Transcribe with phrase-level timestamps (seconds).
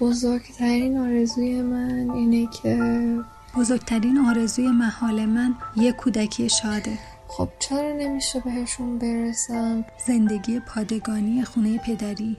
[0.00, 2.78] بزرگترین آرزوی من اینه که
[3.56, 6.98] بزرگترین آرزوی محال من یه کودکی شاده.
[7.28, 12.36] خب چرا نمیشه بهشون برسم؟ زندگی پادگانی خونه پدری.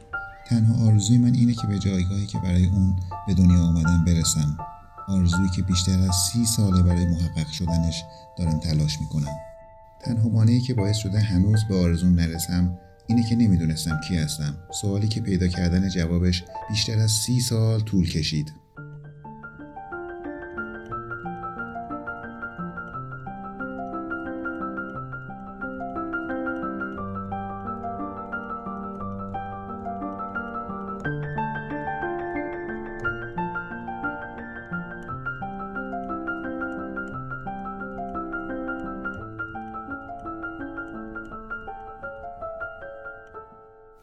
[0.47, 2.95] تنها آرزوی من اینه که به جایگاهی که برای اون
[3.27, 4.57] به دنیا آمدن برسم.
[5.07, 8.03] آرزویی که بیشتر از سی ساله برای محقق شدنش
[8.37, 9.35] دارم تلاش می‌کنم.
[9.99, 12.77] تنها مانعی که باعث شده هنوز به آرزوم نرسم
[13.11, 14.57] اینه که نمی‌دونستم کی هستم.
[14.81, 18.60] سوالی که پیدا کردن جوابش بیشتر از سی سال طول کشید.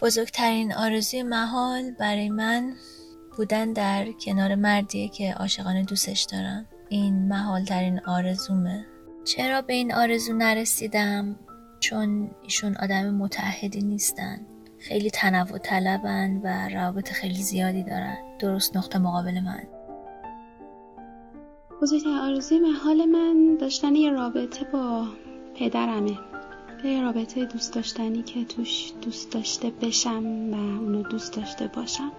[0.02, 2.74] بزرگترین آرزوی محال برای من
[3.37, 6.66] بودن در کنار مردیه که عاشقانه دوستش دارم.
[6.88, 8.87] این محال ترین آرزومه.
[9.24, 11.37] چرا به این آرزو نرسیدم؟
[11.80, 14.46] چون ایشون آدم متحدی نیستن.
[14.79, 18.16] خیلی تنوع طلبن و روابط خیلی زیادی دارن.
[18.38, 19.62] درست نقطه مقابل من.
[21.83, 25.07] بزرگترین آرزوی محال من داشتن یه رابطه با
[25.57, 26.27] پدرمه.
[26.82, 32.12] به رابطه دوست داشتنی که توش دوست داشته بشم و اونو دوست داشته باشم.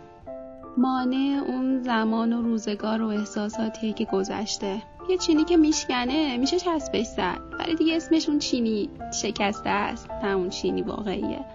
[0.77, 4.81] مانع اون زمان و روزگار و احساساتیه که گذشته.
[5.09, 7.39] یه چینی که میشکنه میشه چسبش زد.
[7.59, 8.89] ولی دیگه اسمش اون چینی
[9.21, 11.45] شکسته است نه اون چینی واقعیه.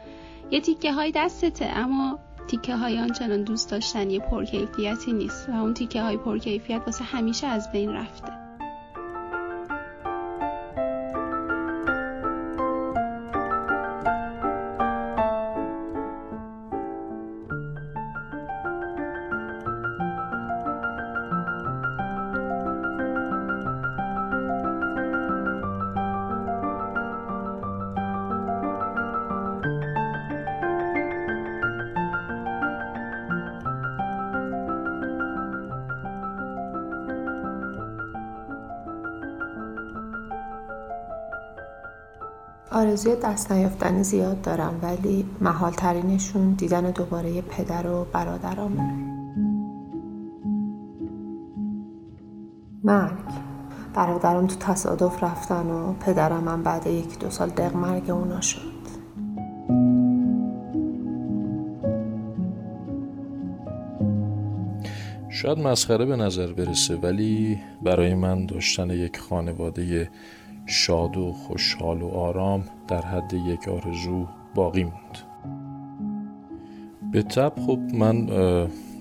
[0.51, 6.03] یه تیکه های دستته اما تیکه های آنچنان دوست داشتنی پرکیفیتی نیست و اون تیکه
[6.03, 8.44] های پرکیفیت واسه همیشه از بین رفته.
[42.95, 48.95] آرزوی دست نیافتنی زیاد دارم ولی محال ترینشون دیدن دوباره پدر و برادرامه.
[52.85, 53.13] مرگ.
[53.95, 58.61] برادرم تو تصادف رفتن و پدرم هم بعد یک دو سال دق مرگ اونا شد.
[65.29, 70.11] شاید مسخره به نظر برسه ولی برای من داشتن یک خانواده
[70.67, 75.19] شاد و خوشحال و آرام در حد یک آرزو باقی موند.
[77.13, 78.27] به تب خب من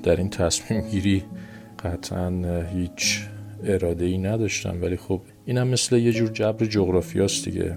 [0.04, 1.24] در این تصمیم گیری
[1.84, 2.30] قطعا
[2.74, 3.28] هیچ
[3.64, 7.76] اراده ای نداشتم ولی خب اینم مثل یه جور جبر جغرافیاست دیگه.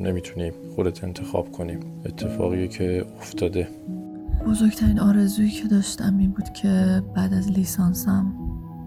[0.00, 1.80] نمی‌تونیم خودت انتخاب کنیم.
[2.06, 3.68] اتفاقی که افتاده.
[4.46, 8.32] بزرگترین آرزویی که داشتم این بود که بعد از لیسانسم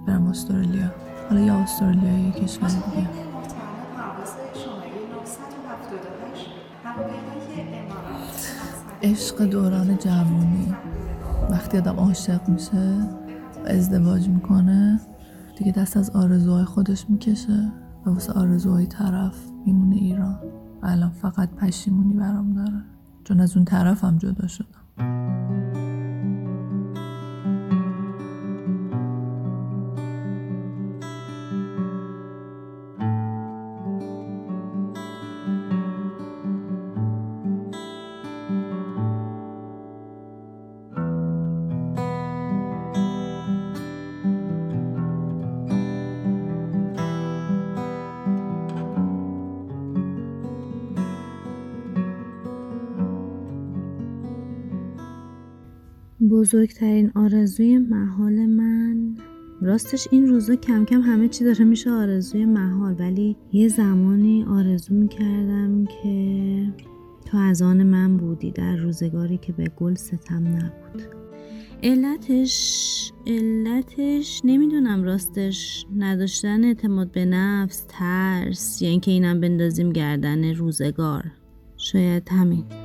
[0.08, 0.92] برم استرالیا.
[1.30, 3.23] حالا یا استرالیا یا کشور دیگه.
[9.14, 10.76] عشق دوران جوانی.
[11.50, 13.08] وقتی آدم عاشق میشه
[13.66, 15.00] و ازدواج می‌کنه
[15.58, 17.72] دیگه دست از آرزوهای خودش می‌کشه
[18.06, 19.36] و واسه آرزوهای طرف
[19.66, 20.40] میمونه ایران.
[20.84, 22.84] الان فقط پشیمونی برام داره.
[23.24, 25.93] چون از اون طرف هم جدا شدم.
[56.34, 59.18] بزرگترین آرزوی محال من.
[59.62, 64.94] راستش این روزا کم کم همه چی داره میشه آرزوی محال ولی یه زمانی آرزو
[64.94, 66.74] می‌کردم که
[67.26, 71.04] تو از آن من بودی در روزگاری که به گل ستم نبود.
[71.84, 81.24] علتش علتش نمی‌دونم راستش نداشتن اعتماد به نفس ترس یا اینکه اینم بندازیم گردن روزگار.
[81.78, 82.83] شاید همین.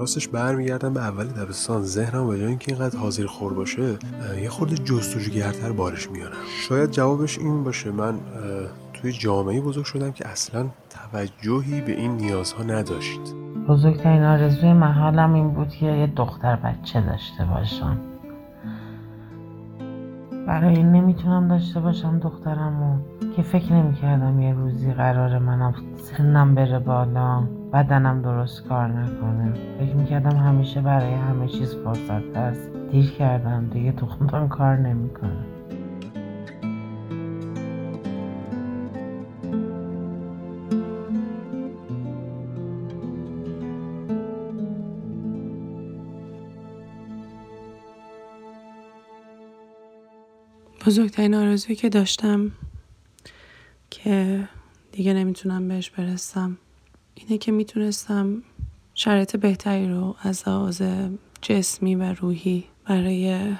[0.00, 1.82] راستش برمیگردم به اول دبستان.
[1.82, 3.98] ذهنم به جای اینکه اینقدر حاضر خور باشه
[4.42, 6.36] یه خورده جستجوگرتر بارش میارم.
[6.68, 8.14] شاید جوابش این باشه من
[8.92, 13.20] توی جامعه بزرگ شدم که اصلا توجهی به این نیازها نداشت.
[13.68, 17.96] بزرگترین آرزوی محالم این بود که یه دختر بچه داشته باشم.
[20.46, 22.98] برای این نمی‌تونم داشته باشم دخترمو
[23.36, 27.59] که فکر نمی‌کردم یه روزی قرار منم سنم بره بالا.
[27.72, 29.52] بدنم درست کار نکنه.
[29.78, 34.06] فکر می‌کردم همیشه برای همه چیز فرصت هست دیر کردم دیگه تو
[34.48, 35.44] کار نمی‌کنه.
[50.86, 52.50] بزرگترین آرزویی که داشتم
[53.90, 54.40] که
[54.92, 56.58] دیگه نمی‌تونم بهش برسم.
[57.20, 58.42] اینه که می‌تونستم
[58.94, 60.82] شرایط بهتری رو از لحاظ
[61.42, 63.54] جسمی و روحی برای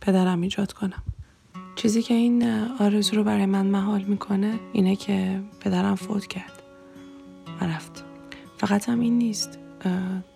[0.00, 1.02] پدرم ایجاد کنم.
[1.76, 2.48] چیزی که این
[2.80, 6.62] آرزو رو برای من محال می‌کنه اینه که پدرم فوت کرد
[7.60, 8.04] و رفت.
[8.56, 9.58] فقط هم این نیست.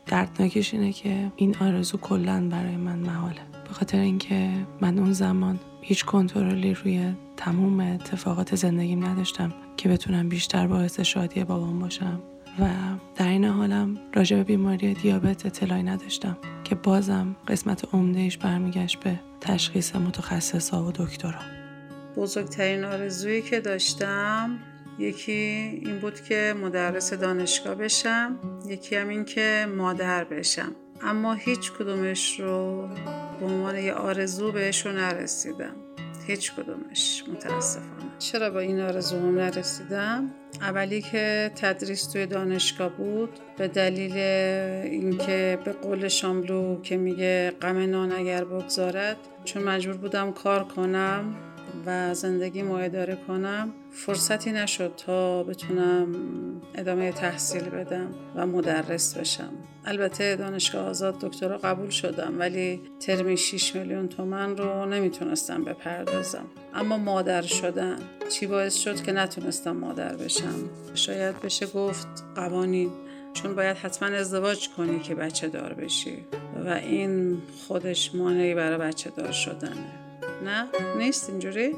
[0.07, 3.41] دردناکش اینه که این آرزو کلا برای من محاله.
[3.69, 4.51] به خاطر اینکه
[4.81, 11.45] من اون زمان هیچ کنترلی روی تموم اتفاقات زندگیم نداشتم که بتونم بیشتر باعث شادی
[11.45, 12.21] بابام باشم.
[12.59, 12.69] و
[13.17, 19.21] در این حالم راجع به بیماری دیابت اطلاعی نداشتم که بازم قسمت عمدهش برمیگشت به
[19.41, 21.41] تشخیص متخصصا و دکترا.
[22.17, 24.59] بزرگترین آرزویی که داشتم
[24.99, 25.33] یکی
[25.85, 30.73] این بود که مدرس دانشگاه بشم یکی هم این که مادر بشم.
[31.03, 32.89] اما هیچ کدومش رو
[33.41, 35.75] به عنوان یه آرزو بهش رو نرسیدم.
[36.27, 37.25] هیچ کدومش.
[37.29, 38.05] متاسفانه.
[38.19, 40.31] چرا با این آرزو هم نرسیدم؟
[40.61, 44.17] اولی که تدریس توی دانشگاه بود به دلیل
[44.83, 51.35] اینکه به قول شاملو که میگه غم نان اگر بگذارد چون مجبور بودم کار کنم
[51.87, 56.15] و زندگی ما اداره کنم فرصتی نشد تا بتونم
[56.75, 59.53] ادامه تحصیل بدم و مدرس بشم.
[59.85, 66.45] البته دانشگاه آزاد دکترا قبول شدم ولی ترمی 6 میلیون تومن رو نمی‌تونستم بپردازم.
[66.75, 72.91] اما مادر شدن چی باعث شد که نتونستم مادر بشم؟ شاید بشه گفت قوانین
[73.33, 76.25] چون باید حتما ازدواج کنی که بچه دار بشی.
[76.65, 80.04] و این خودش مانعی برای بچه دار شدنه.
[80.45, 81.77] نه نیست اینجوری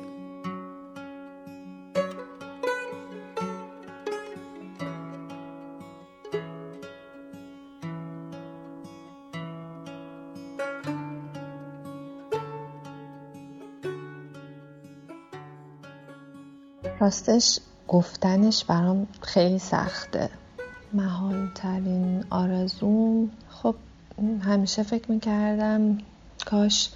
[17.00, 17.58] راستش
[17.88, 20.30] گفتنش برام خیلی سخته.
[20.92, 23.74] محال ترین آرزوم خب
[24.40, 25.98] همیشه فکر می‌کردم
[26.46, 26.90] کاش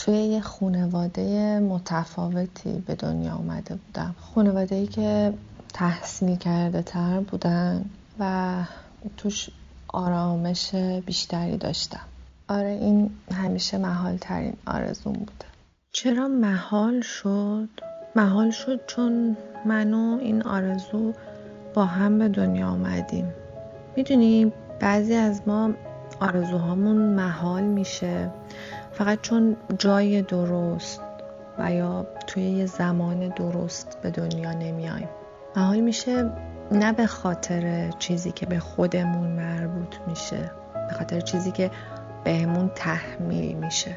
[0.00, 4.14] توی یه خانواده متفاوتی به دنیا آمده بودم.
[4.20, 5.32] خانواده ای که
[5.74, 7.84] تحصیل کرده تر بودن
[8.18, 8.52] و
[9.16, 9.50] توش
[9.88, 10.74] آرامش
[11.06, 12.00] بیشتری داشتم.
[12.48, 15.46] آره این همیشه محال ترین آرزون بوده.
[15.92, 17.68] چرا محال شد؟
[18.16, 21.12] محال شد چون منو این آرزو
[21.74, 23.32] با هم به دنیا آمدیم
[23.96, 25.70] می‌دونی بعضی از ما
[26.20, 28.30] آرزوهامون محال میشه.
[29.00, 31.00] فقط چون جای درست
[31.58, 35.08] و یا توی یه زمان درست به دنیا نمیایم.
[35.56, 36.30] محال میشه
[36.72, 40.50] نه به خاطر چیزی که به خودمون مربوط میشه
[40.88, 41.70] به خاطر چیزی که
[42.24, 43.96] بهمون تحمیل میشه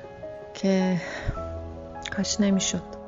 [0.54, 1.02] که
[2.16, 3.03] کاش نمی‌شد.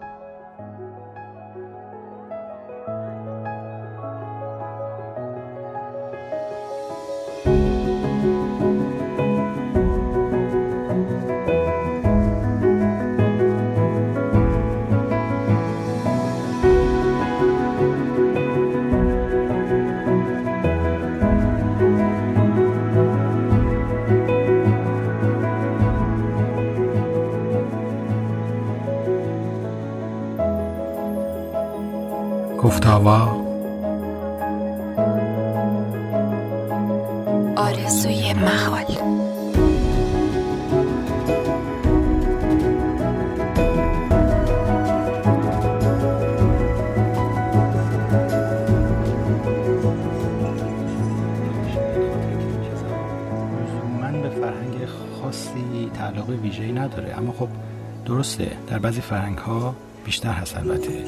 [58.67, 61.05] در بعضی فرهنگ ها بیشتر هست البته.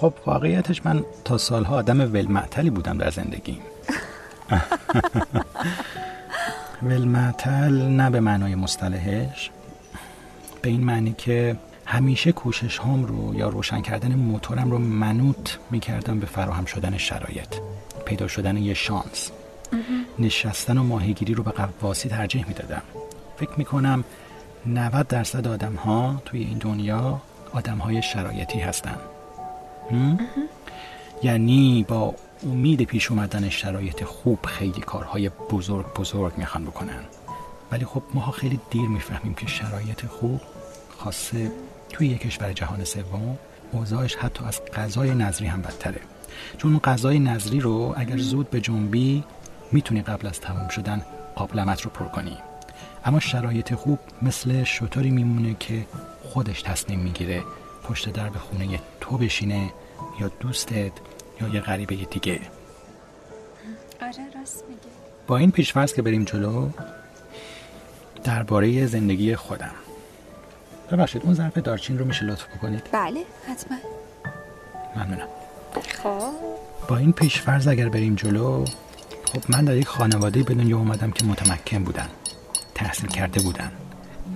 [0.00, 3.60] خب واقعیتش من تا سالها آدم ولمعتلی بودم در زندگیم.
[6.82, 9.50] ولمعتل نه به معنای مصطلحش
[10.62, 16.20] به این معنی که همیشه کوشش هم رو یا روشن کردن موتورم رو منوط می‌کردم
[16.20, 17.54] به فراهم شدن شرایط
[18.04, 19.30] پیدا شدن یه شانس.
[20.18, 22.82] نشستن و ماهیگیری رو به قواسی ترجیح می‌دادم.
[23.36, 24.04] فکر می‌کنم
[24.66, 27.20] 90 درصد آدم ها توی این دنیا
[27.52, 28.96] آدم های شرایطی هستن.
[31.22, 37.04] یعنی با امید پیش اومدن شرایط خوب خیلی کارهای بزرگ بزرگ می‌خوان بکنن.
[37.72, 40.40] ولی خب ماها خیلی دیر می‌فهمیم که شرایط خوب
[40.98, 41.52] خاصه
[41.90, 43.38] توی یک کشور جهان سوم
[43.72, 46.00] اوضاعش حتی از غذای نظری هم بدتره.
[46.58, 49.24] چون غذای نظری رو اگر زود به جنبی
[49.72, 51.02] می‌تونی قبل از تمام شدن
[51.34, 52.38] قابلمت رو پر کنی.
[53.04, 55.86] اما شرایط خوب مثل شطوری میمونه که
[56.22, 57.42] خودش تصمیم می‌گیره
[57.84, 59.72] پشت در به خونه تو بشینه
[60.20, 60.92] یا دوستت
[61.40, 62.40] یا یه غریبه دیگه.
[64.02, 64.80] آره راست میگه
[65.26, 66.70] با این پیشفرض که بریم جلو
[68.24, 69.74] درباره زندگی خودم.
[70.90, 73.76] ببخشید اون ظرف دارچین رو میشه لطف بکنید؟ بله حتما.
[74.96, 75.28] ممنونم.
[76.02, 76.20] خب.
[76.88, 78.64] با این پیشفرض اگر بریم جلو
[79.34, 82.08] خب من در یک خانواده به دنیا اومدم که متمکن بودن.
[82.74, 83.70] تحصیل کرده بودن.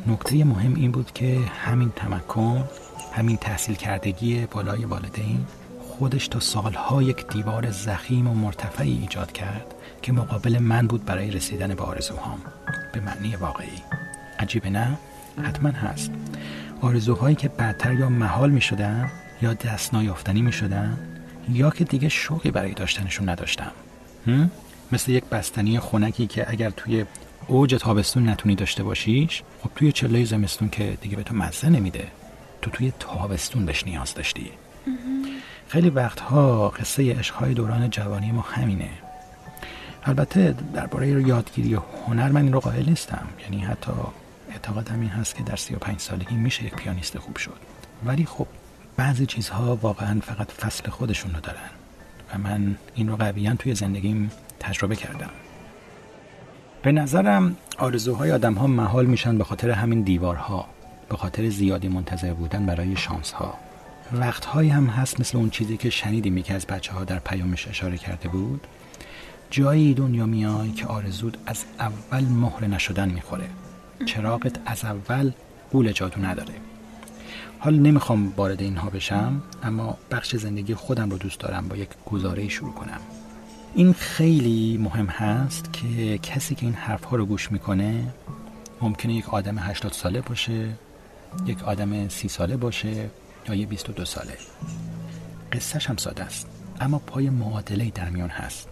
[0.06, 2.64] نکته مهم این بود که همین تمکن
[3.12, 5.46] همین تحصیل کردگی بالای والدین
[5.80, 11.30] خودش تا سالها یک دیوار زخیم و مرتفعی ایجاد کرد که مقابل من بود برای
[11.30, 12.38] رسیدن به آرزوهام.
[12.92, 13.82] به معنی واقعی.
[14.38, 14.98] عجیبه نه؟
[15.44, 16.10] حتما هست.
[16.80, 19.10] آرزوهایی که بعدتر یا محال می شدن
[19.42, 20.98] یا دست نایافتنی می شدن
[21.52, 23.72] یا که دیگه شوقی برای داشتنشون نداشتم.
[24.92, 27.04] مثل یک بستنی خونکی که اگر توی
[27.46, 32.08] اوج تابستون نتونی داشته باشیش خب توی چله زمستون که دیگه به تو مزه نمیده
[32.62, 34.50] تو توی تابستون بهش نیاز داشتی.
[35.68, 38.90] خیلی وقتها قصه عشقهای دوران جوانی ما همینه.
[40.04, 43.28] البته درباره یادگیری هنر من این رو قائل نیستم.
[43.42, 43.92] یعنی حتی
[44.50, 47.58] اعتقادم این هست که در 35 سالگی میشه یک پیانیست خوب شد.
[48.04, 48.46] ولی خب
[48.96, 51.77] بعضی چیزها واقعا فقط فصل خودشون رو دارن.
[52.34, 54.30] و من این رو قویا توی زندگیم
[54.60, 55.30] تجربه کردم.
[56.82, 60.66] به نظرم آرزوهای آدم ها محال میشن به خاطر همین دیوارها
[61.08, 63.54] به خاطر زیادی منتظر بودن برای شانس ها
[64.12, 67.98] وقتهایی هم هست مثل اون چیزی که شنیدیم که از بچه ها در پیامش اشاره
[67.98, 68.66] کرده بود.
[69.50, 73.48] جایی دنیا میای که آرزود از اول مهر نشدن می‌خوره.
[74.06, 75.32] چراغت از اول
[75.70, 76.54] قول جادو نداره.
[77.60, 82.48] حال نمی‌خوام وارد اینها بشم اما بخش زندگی خودم رو دوست دارم با یک گزاره
[82.48, 83.00] شروع کنم.
[83.74, 88.14] این خیلی مهم هست که کسی که این حرف ها رو گوش می‌کنه
[88.80, 90.68] ممکنه یک آدم 80 ساله باشه
[91.46, 93.10] یک آدم سی ساله باشه
[93.48, 94.36] یا یه 22 ساله.
[95.52, 96.46] قصهش هم ساده است
[96.80, 98.68] اما پای معادله در میان هست.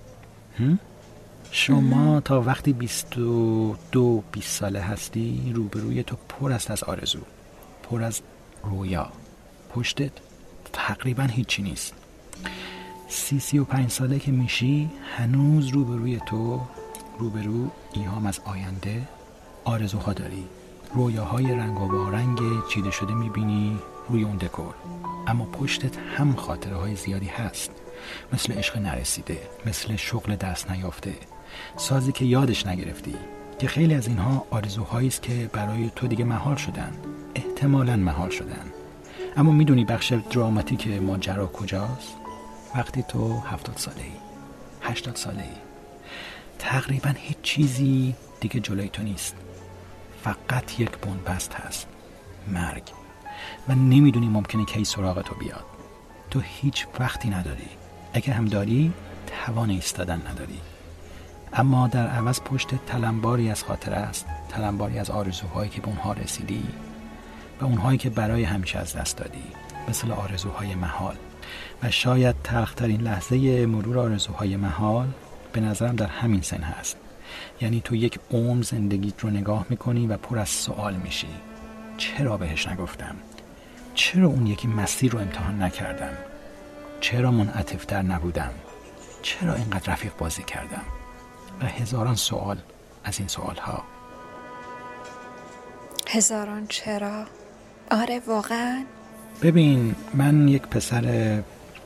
[1.51, 7.21] شما تا وقتی 22 20 ساله هستی روبروی تو پر است از آرزو
[7.83, 8.21] پر از
[8.71, 9.13] رویا.
[9.75, 10.13] پشتت
[10.73, 11.95] تقریبا هیچی نیست.
[13.09, 16.61] سی سی و پنج ساله که میشی هنوز روبروی تو
[17.19, 19.09] روبرو ایهام از آینده
[19.65, 20.45] آرزوها داری.
[20.95, 24.75] رویاهای رنگ و بارنگ چیده شده می‌بینی روی اون دکور.
[25.27, 27.71] اما پشتت هم خاطره های زیادی هست.
[28.33, 31.15] مثل عشق نرسیده مثل شغل دست نیافته.
[31.77, 33.15] سازی که یادش نگرفتی.
[33.59, 36.93] که خیلی از اینها آرزوهایی است که برای تو دیگه محال شدن.
[37.35, 38.73] احتمالا محال شدن.
[39.37, 42.15] اما می‌دونی بخش دراماتیک ماجرا کجاست؟
[42.75, 44.13] وقتی تو هفتاد ساله ای
[44.83, 45.49] هشتاد ساله ای
[46.59, 49.37] تقریبا هیچ چیزی دیگه جلوی تو نیست.
[50.25, 51.87] فقط یک بنبست هست
[52.49, 52.83] مرگ.
[53.69, 55.65] و نمی‌دونی ممکنه کی سراغ تو بیاد.
[56.31, 57.69] تو هیچ وقتی نداری.
[58.13, 58.93] اگر هم داری
[59.27, 60.76] توان ایستادن نداری.
[61.59, 66.63] اما در عوض پشت تلمباری از خاطر است تلمباری از آرزوهایی که به اونها رسیدی
[67.61, 69.43] و اونهایی که برای همیشه از دست دادی
[69.89, 71.17] مثل آرزوهای محال.
[71.83, 75.09] و شاید تلخترین لحظه مرور آرزوهای محال
[75.53, 76.97] به نظرم در همین سن هست.
[77.61, 81.29] یعنی تو یک عمر زندگیت رو نگاه می‌کنی و پر از سوال میشی.
[81.97, 83.17] چرا بهش نگفتم؟
[83.95, 86.13] چرا اون یکی مسیر رو امتحان نکردم؟
[87.01, 88.51] چرا منعطفتر نبودم؟
[89.23, 90.83] چرا اینقدر رفیق بازی کردم؟
[91.61, 92.59] و هزاران سوال
[93.05, 93.83] از این سوال ها
[96.09, 97.25] هزاران چرا؟
[97.91, 98.85] آره واقعا.
[99.43, 101.43] ببین من یک پسر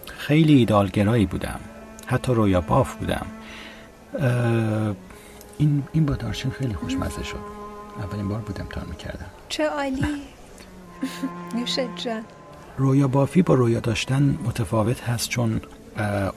[0.07, 1.61] خیلی ایدالگرایی بودم.
[2.07, 3.27] حتی رویا باف بودم.
[5.59, 7.37] این این با دارچین خیلی خوشمزه شد.
[7.99, 9.31] اولین بار بودم امتحان می‌کردم.
[9.49, 10.23] چه عالی.
[11.55, 12.23] نوش جان.
[12.79, 15.61] رویا بافی با رویا داشتن متفاوت هست چون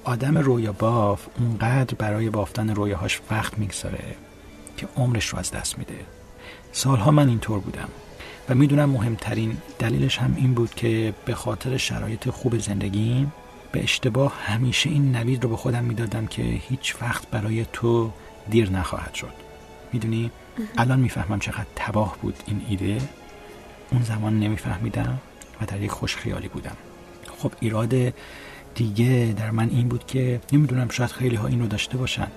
[0.04, 4.16] آدم رویا باف اونقدر برای بافتن رویاهاش وقت می‌گذاره
[4.78, 6.00] که عمرش رو از دست میده.
[6.72, 7.90] سالها من اینطور بودم
[8.50, 13.34] و می‌دونم مهمترین دلیلش هم این بود که به خاطر شرایط خوب زندگیم
[13.72, 18.12] به اشتباه همیشه این نوید رو به خودم می‌دادم که هیچ وقت برای تو
[18.50, 19.34] دیر نخواهد شد.
[19.94, 20.32] می‌دونی؟
[20.78, 22.98] الان می‌فهمم چقدر تباه بود این ایده.
[23.92, 25.20] اون زمان نمیفهمیدم
[25.62, 26.78] و در یک خوش خیالی بودم.
[27.38, 28.14] خب ایراد
[28.76, 32.28] دیگه در من این بود که نمی‌دونم شاید خیلی ها این رو داشته باشن.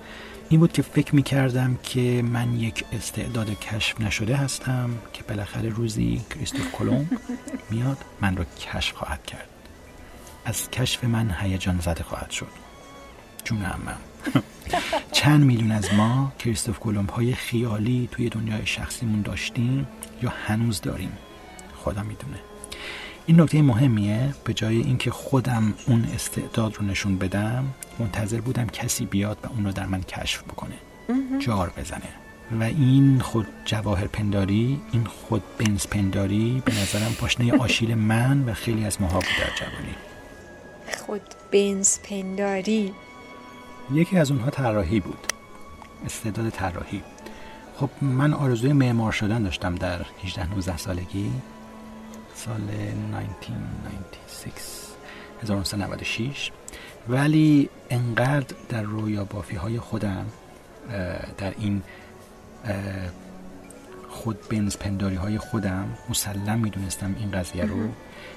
[0.49, 5.69] این بود که فکر می کردم که من یک استعداد کشف نشده هستم که بالاخره
[5.69, 7.07] روزی کریستوف کلمب
[7.69, 9.49] میاد من رو کشف خواهد کرد.
[10.45, 12.47] از کشف من هیجان زده خواهد شد.
[13.43, 13.97] جون من
[15.11, 19.87] چند میلیون از ما کریستوف کلمب های خیالی توی دنیای شخصیمون داشتیم
[20.23, 21.11] یا هنوز داریم؟
[21.75, 22.39] خدا می‌دونه.
[23.27, 27.65] این نکته مهمیه به جای اینکه خودم اون استعداد رو نشون بدم
[27.99, 30.75] منتظر بودم کسی بیاد و اون رو در من کشف بکنه
[31.39, 32.09] جار بزنه.
[32.59, 38.53] و این خود جواهر پنداری این خود بنز پنداری به نظرم پاشنه آشیل من و
[38.53, 39.95] خیلی از ماها بود در جوانی.
[41.05, 42.93] خود بنز پنداری.
[43.93, 45.33] یکی از اونها طراحی بود.
[46.05, 47.03] استعداد طراحی.
[47.79, 51.31] خب من آرزوی معمار شدن داشتم در 18 19 سالگی.
[52.37, 54.51] سال 1996
[55.43, 56.51] 1996
[57.09, 60.25] ولی انقدر در رویا بافی های خودم
[61.37, 61.83] در این
[64.09, 67.89] خود بنز پنداری های خودم مسلم می‌دونستم این قضیه رو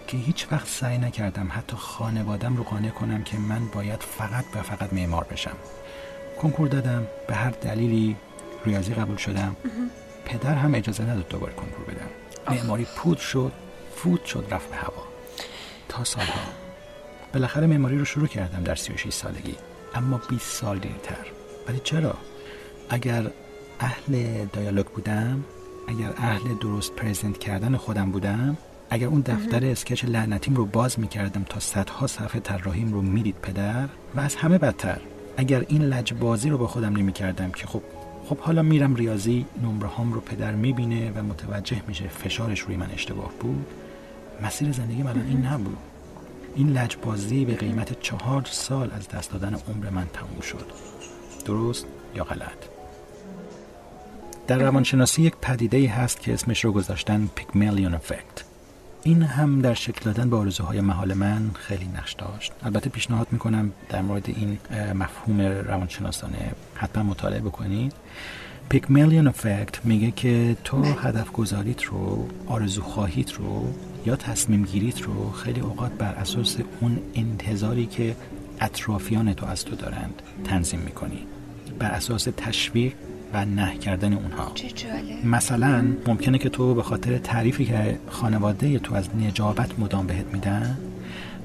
[0.07, 4.63] که هیچ وقت سعی نکردم حتی خانوادم رو قانع کنم که من باید فقط و
[4.63, 5.57] فقط معمار بشم.
[6.43, 8.17] کنکور دادم به هر دلیلی
[8.65, 9.57] ریاضی قبول شدم.
[10.25, 12.09] پدر هم اجازه نداد دوباره کنکور بدم.
[12.57, 13.53] معماری پود شد.
[13.97, 15.03] فوت شد رفت به هوا.
[15.89, 16.41] تا سالها.
[17.33, 19.55] بالاخره معماری رو شروع کردم در 36 سالگی.
[19.95, 21.27] اما 20 سال دیرتر
[21.69, 22.15] ولی چرا؟
[22.89, 23.31] اگر
[23.81, 25.45] اهل دیالوگ بودم
[25.89, 28.57] اگر اهل درست پرزنت کردن خودم بودم
[28.91, 33.89] اگر اون دفتر اسکچ لعنتیم رو باز می‌کردم تا صدها صفحه طراحیم رو می‌دید پدر
[34.15, 35.01] و از همه بدتر.
[35.37, 37.83] اگر این لجبازی رو با خودم نمی‌کردم که خب
[38.29, 42.91] خب حالا میرم ریاضی نمره هام رو پدر می‌بینه و متوجه میشه فشارش روی من
[42.91, 43.67] اشتباه بود.
[44.43, 45.79] مسیر زندگی من این نبود.
[46.55, 50.67] این لجبازی به قیمت چهار سال از دست دادن عمر من تموم شد.
[51.45, 52.71] درست یا غلط؟
[54.47, 58.50] در روانشناسی یک پدیده هست که اسمش رو گذاشتن پیکملیون افکت
[59.03, 62.53] این هم در شکل دادن به آرزوهای محال من خیلی نقش داشت.
[62.63, 64.59] البته پیشنهاد می‌کنم در مورد این
[64.95, 67.93] مفهوم روانشناسانه حتما مطالعه بکنید.
[68.69, 73.75] پیکملیون افکت میگه که تو هدف گذاریت رو آرزو خواهیت رو
[74.07, 78.17] یا تصمیم گیریت رو خیلی اوقات بر اساس اون انتظاری که
[78.61, 81.27] اطرافیان تو از تو دارند تنظیم می‌کنی.
[81.79, 82.93] بر اساس تشویق
[83.35, 84.53] و نه کردن اونها.
[85.25, 90.79] مثلا ممکنه که تو به خاطر تعریفی که خانواده تو از نجابت مدام بهت میدن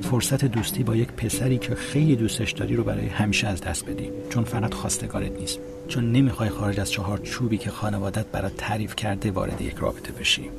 [0.01, 4.09] فرصت دوستی با یک پسری که خیلی دوستش داری رو برای همیشه از دست بدی.
[4.29, 5.59] چون فقط خواستگارت نیست.
[5.87, 10.49] چون نمی‌خوای خارج از چهار چوبی که خانوادت برات تعریف کرده وارد یک رابطه بشی.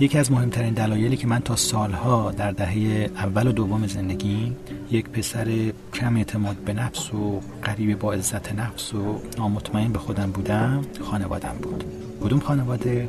[0.00, 4.52] یکی از مهمترین دلایلی که من تا سالها در دهه اول و دوم زندگی
[4.90, 10.30] یک پسر کم اعتماد به نفس و قریب با عزت نفس و نامطمئن به خودم
[10.30, 11.84] بودم خانوادم بود.
[12.20, 13.08] کدوم خانواده؟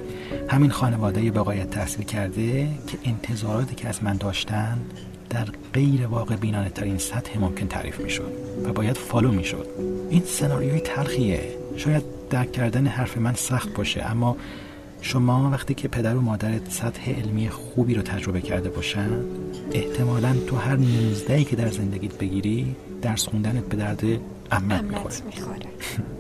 [0.50, 4.78] همین خانواده بقایت تحصیل کرده که انتظاراتی که از من داشتن
[5.30, 8.32] در غیر واقع بینانه ترین سطح ممکن تعریف می شد
[8.66, 9.68] و باید فالو می شد
[10.10, 11.42] این سناریوی تلخیه.
[11.78, 14.38] شاید درک کردن حرف من سخت باشه اما
[15.02, 19.10] شما وقتی که پدر و مادرت سطح علمی خوبی رو تجربه کرده باشن
[19.72, 24.04] احتمالا تو هر نوزدهی که در زندگیت بگیری درس خوندنت به درد
[24.52, 25.16] امت می‌خوره.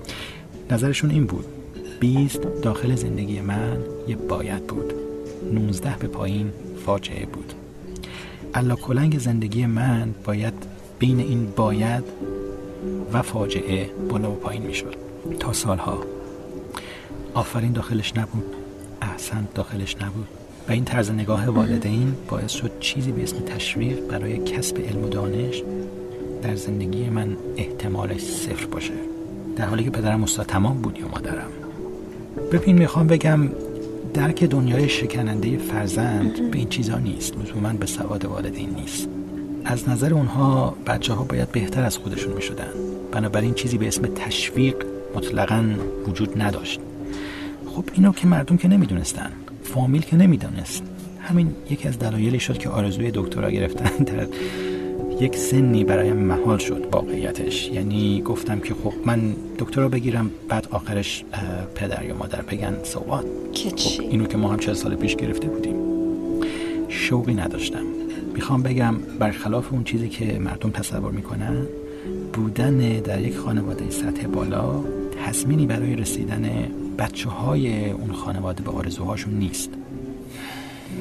[0.71, 1.45] نظرشون این بود.
[1.99, 4.93] بیست داخل زندگی من یه باید بود.
[5.53, 6.51] نوزده به پایین
[6.85, 7.53] فاجعه بود.
[8.53, 10.53] الا کلنگ زندگی من باید
[10.99, 12.03] بین این باید
[13.13, 14.95] و فاجعه بالا و پایین می‌شد.
[15.39, 16.03] تا سالها.
[17.33, 18.58] آفرین داخلش نبود.
[19.01, 20.27] احسن داخلش نبود
[20.69, 25.09] و این طرز نگاه والدین باعث شد چیزی به اسم تشویق برای کسب علم و
[25.09, 25.63] دانش
[26.41, 28.93] در زندگی من احتمالش صفر باشه.
[29.55, 31.49] در حالی که پدرم استاد تمام بود یا مادرم.
[32.51, 33.49] ببین می‌خوام بگم
[34.13, 37.37] درک دنیای شکننده فرزند به این چیزا نیست.
[37.37, 39.07] لزوما به سواد والدین نیست.
[39.65, 42.71] از نظر اونها بچه ها باید بهتر از خودشون می شدن
[43.11, 44.75] بنابراین چیزی به اسم تشویق
[45.15, 45.63] مطلقا
[46.07, 46.79] وجود نداشت.
[47.79, 49.31] خب اینو که مردم که نمی‌دونستن
[49.63, 50.83] فامیل که نمی‌دونست.
[51.19, 54.03] همین یکی از دلایلی شد که آرزوی دکترا گرفتن.
[54.09, 54.27] در
[55.19, 57.69] یک سنی برایم محال شد واقعیتش.
[57.69, 61.25] یعنی گفتم که خب من دکترا بگیرم بعد آخرش
[61.75, 65.47] پدر یا مادر بگن سوات که چی؟ اینو که ما هم چه سال پیش گرفته
[65.47, 65.75] بودیم.
[66.89, 67.83] شوقی نداشتم.
[68.33, 71.55] می‌خوام بگم برخلاف اون چیزی که مردم تصور می‌کنن
[72.33, 74.83] بودن در یک خانواده سطح بالا
[75.25, 76.67] تصمینی برای رسیدن
[76.99, 79.69] بچه های اون خانواده به آرزوهاشون نیست.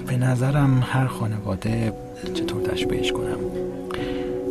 [0.06, 1.92] به نظرم هر خانواده
[2.34, 3.38] چطور تشبیهش کنم؟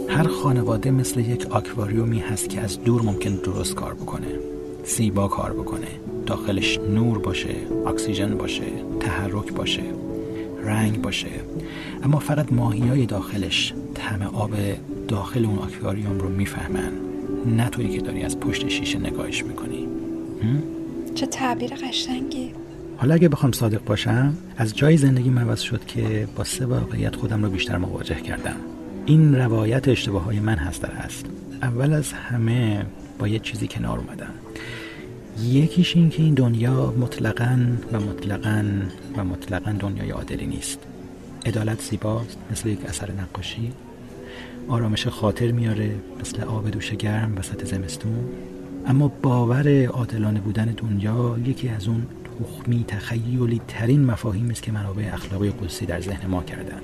[0.09, 4.27] هر خانواده مثل یک آکواریومی هست که از دور ممکن درست کار بکنه
[4.85, 5.87] زیبا کار بکنه
[6.25, 7.55] داخلش نور باشه
[7.87, 8.65] اکسیژن باشه
[8.99, 9.83] تحرک باشه
[10.63, 11.27] رنگ باشه.
[12.03, 14.51] اما فقط ماهی های داخلش طعم آب
[15.07, 16.91] داخل اون آکواریوم رو می‌فهمن
[17.57, 19.87] نه تویی که داری از پشت شیشه نگاهش می‌کنی.
[21.17, 22.51] چه تعبیر قشنگی.
[22.97, 27.43] حالا اگه بخوام صادق باشم از جای زندگی عوض شد که با سه واقعیت خودم
[27.43, 28.55] رو بیشتر مواجه کردم.
[29.05, 31.25] این روایت اشتباه های من هست در هست
[31.61, 32.85] اول از همه
[33.19, 34.33] با یه چیزی کنار اومدم.
[35.43, 37.59] یکیش این که این دنیا مطلقا
[37.91, 38.65] و مطلقا
[39.17, 40.79] و مطلقا دنیای عادلی نیست.
[41.45, 43.71] عدالت زیباست مثل یک اثر نقاشی.
[44.67, 48.25] آرامش خاطر میاره مثل آب دوش گرم وسط زمستون.
[48.85, 52.07] اما باور عادلانه بودن دنیا یکی از اون
[52.39, 56.81] تخمی تخیلی ترین مفاهیم است که منابع اخلاقی قدسی در ذهن ما کردن.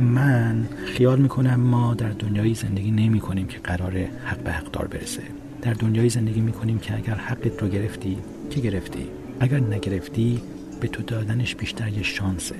[0.00, 4.86] من خیال می‌کنم ما در دنیایی زندگی نمی کنیم که قرار حق به حق دار
[4.86, 5.22] برسه.
[5.62, 8.18] در دنیایی زندگی می کنیم که اگر حقت رو گرفتی
[8.50, 9.06] که گرفتی؟
[9.40, 10.40] اگر نگرفتی
[10.80, 12.54] به تو دادنش بیشتر یه شانسه.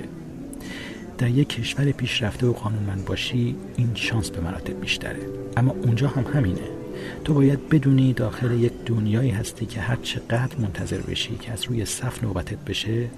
[1.18, 5.20] در یک کشور پیشرفته و قانونمند باشی این شانس به مراتب بیشتره.
[5.56, 6.85] اما اونجا هم همینه.
[7.24, 11.84] تو باید بدونی داخل یک دنیایی هستی که هر چقدر منتظر بشی که از روی
[11.84, 13.08] صف نوبتت بشه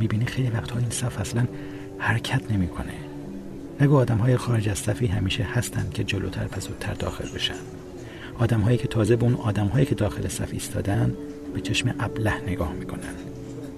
[0.00, 1.46] می‌بینی خیلی وقتها این صف اصلا
[1.98, 2.92] حرکت نمی‌کنه.
[3.80, 7.54] نگو آدم های خارج از صفی همیشه هستند که جلوتر و زودتر داخل بشن.
[8.38, 11.14] آدم هایی که تازه به اون آدم هایی که داخل صف ایستادن
[11.54, 13.14] به چشم ابله نگاه می‌کنن.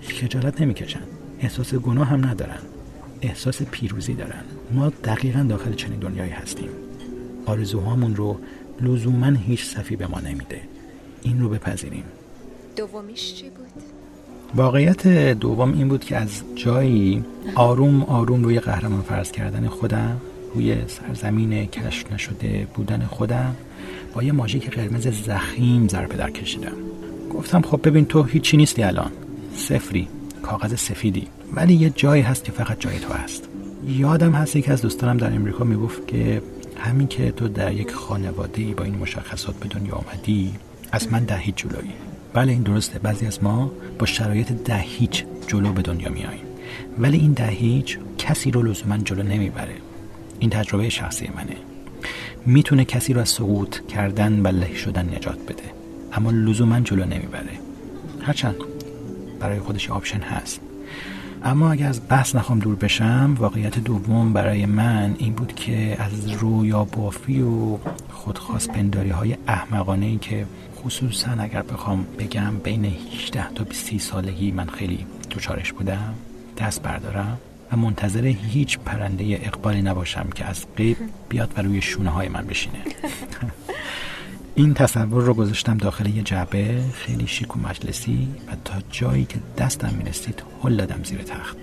[0.00, 1.02] خجالت نمی‌کشن.
[1.40, 2.58] احساس گناه هم ندارن.
[3.22, 4.44] احساس پیروزی دارن.
[4.72, 6.68] ما دقیقا داخل چنین دنیایی هستیم.
[7.46, 8.38] آرزوهامون رو
[8.80, 10.60] لزوما هیچ صفی به ما نمیده.
[11.22, 12.04] این رو بپذیریم.
[12.76, 13.82] دومیش چی بود؟
[14.54, 20.20] واقعیت دوم این بود که از جایی آروم آروم روی قهرمان فرض کردن خودم
[20.54, 23.56] روی سرزمین کشف نشده بودن خودم
[24.14, 26.76] با یه ماژیک قرمز زخیم ضربه در کشیدم.
[27.34, 29.10] گفتم خب ببین تو هیچی نیستی الان.
[29.56, 30.08] صفری
[30.42, 31.28] کاغذ سفیدی.
[31.54, 33.48] ولی یه جایی هست که فقط جای تو هست.
[33.88, 36.42] یادم هست که از دوستانم در امریکا می‌گفت که
[36.78, 40.54] همین که تو در یک خانواده با این مشخصات به دنیا آمدی
[40.92, 41.92] از من ده هیچ جلویی
[42.32, 42.98] بله این درسته.
[42.98, 46.44] بعضی از ما با شرایط ده هیچ جلو به دنیا میاییم.
[46.98, 49.74] ولی این ده هیچ کسی رو لزوما جلو نمی‌بره.
[50.38, 51.56] این تجربه شخصی منه.
[52.46, 55.62] می‌تونه کسی رو از سقوط کردن و له شدن نجات بده.
[56.12, 57.58] اما لزوما جلو نمی‌بره.
[58.22, 58.56] هرچند
[59.40, 60.60] برای خودش آپشن هست.
[61.46, 66.30] اما اگر از بحث نخوام دور بشم واقعیت دوم برای من این بود که از
[66.30, 67.78] رویا بافی و
[68.10, 74.50] خودخواست پنداری های احمقانه ای که خصوصا اگر بخوام بگم بین 18 تا 20 سالگی
[74.50, 76.14] من خیلی دوچارش بودم
[76.58, 77.38] دست بردارم
[77.72, 80.96] و منتظر هیچ پرنده اقبالی نباشم که از قیب
[81.28, 82.78] بیاد و روی شونه های من بشینه.
[84.58, 89.38] این تصور رو گذاشتم داخل یه جعبه خیلی شیک و مجلسی و تا جایی که
[89.58, 91.56] دستم می‌رسید هل دادم زیر تخت.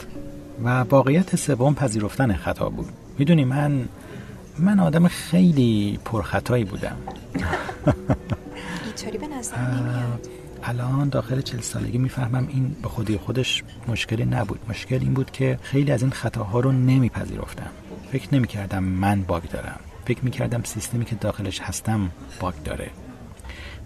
[0.63, 2.89] و واقعیت سوم پذیرفتن خطا بود.
[3.17, 3.85] می‌دونی من
[4.59, 6.95] من آدم خیلی پرخطایی بودم.
[8.85, 10.27] اینطوری به نظر نمیاد.
[10.63, 14.59] الان داخل چل سالگی می‌فهمم این به خودی خودش مشکلی نبود.
[14.69, 17.69] مشکل این بود که خیلی از این خطاها رو نمیپذیرفتم.
[18.11, 19.79] فکر نمی‌کردم من باگ دارم.
[20.05, 22.89] فکر می‌کردم سیستمی که داخلش هستم باگ داره.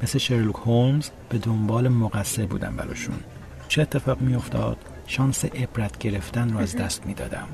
[0.04, 3.16] مثل شرلوک هولمز به دنبال مقصر بودم براشون.
[3.68, 4.78] چه اتفاق میافتاد؟
[5.08, 7.48] شانس عبرت گرفتن رو از دست می‌دادم.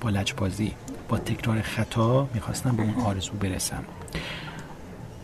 [0.00, 0.72] با لجبازی
[1.08, 3.84] با تکرار خطا می‌خواستم به اون آرزو برسم.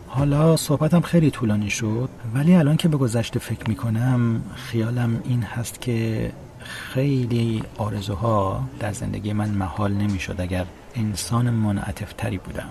[0.07, 5.81] حالا صحبتم خیلی طولانی شد ولی الان که به گذشته فکر می‌کنم خیالم این هست
[5.81, 12.69] که خیلی آرزوها در زندگی من محال نمی‌شد اگر انسان منعطف تری بودم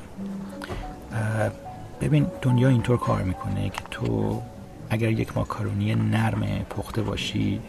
[2.01, 4.43] ببین دنیا اینطور کار می‌کنه که تو
[4.91, 7.61] اگر یک ماکارونی نرم پخته باشی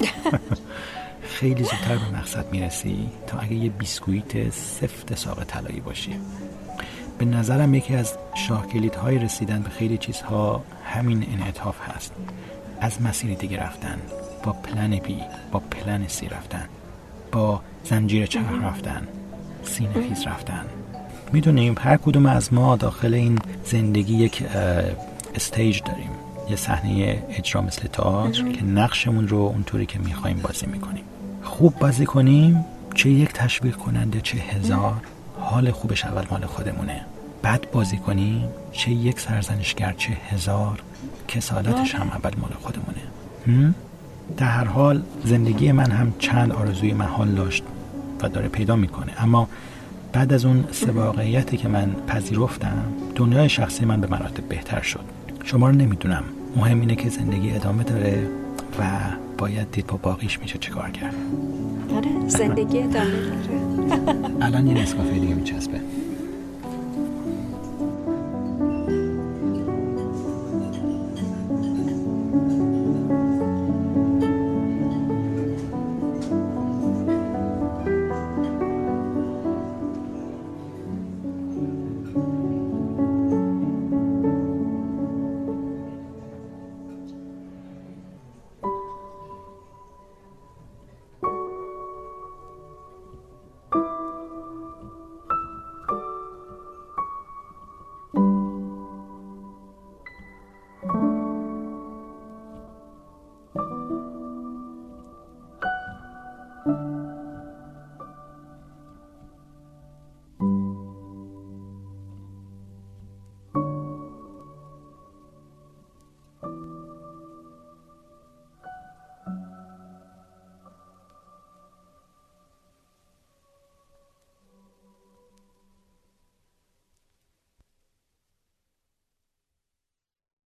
[1.35, 6.15] خیلی زودتر به مقصد می‌رسی تا اگر یه بیسکویت سفت ساق طلایی باشی.
[7.17, 8.65] به نظرم یکی از شاهراه
[9.01, 12.13] های رسیدن به خیلی چیزها همین انعطاف هست.
[12.81, 13.99] از مسیر دیگه رفتن
[14.43, 15.19] با plan B
[15.51, 16.65] با plan C رفتن
[17.31, 19.07] با زنجیر چرخ رفتن.
[19.63, 20.65] سینه خیز رفتن.
[21.33, 24.43] می‌دونیم هر کدوم از ما داخل این زندگی یک
[25.35, 26.09] stage داریم.
[26.49, 31.03] یه صحنه اجرا مثل تئاتر که نقشمون رو اونطوری که می‌خوایم بازی می‌کنیم.
[31.43, 34.93] خوب بازی کنیم چه یک تشویق کننده چه هزار.
[35.39, 37.01] حال خوبش اول مال خودمونه.
[37.43, 40.81] بد بازی کنیم چه یک سرزنشگر چه هزار.
[41.27, 43.73] کسالتش هم اول مال خودمونه.
[44.37, 47.63] در هر حال زندگی من هم چند آرزوی محال داشت.
[48.23, 49.11] و داره پیدا می‌کنه.
[49.23, 49.47] اما
[50.13, 52.83] بعد از اون سه واقعیتی که من پذیرفتم
[53.15, 55.03] دنیای شخصی من به مراتب بهتر شد.
[55.43, 56.23] شما رو نمی‌دونم.
[56.55, 58.27] مهم اینه که زندگی ادامه داره
[58.79, 58.83] و
[59.37, 61.15] باید دید با باقیش میشه چیکار کرد.
[61.95, 64.05] آره زندگی ادامه داره.
[64.41, 65.81] الان یه نسکافه دیگه میچسبه.